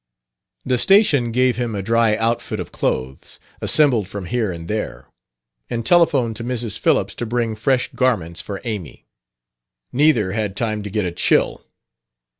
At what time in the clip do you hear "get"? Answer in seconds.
10.89-11.05